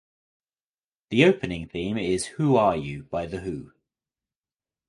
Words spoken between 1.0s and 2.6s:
The opening theme is "Who